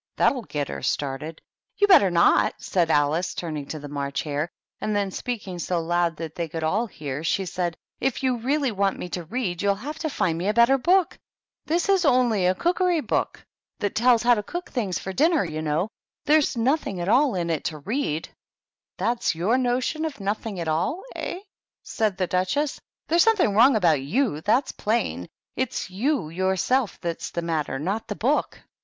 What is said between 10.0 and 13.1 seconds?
find me a better book. This is only a cookery 70 THE TEA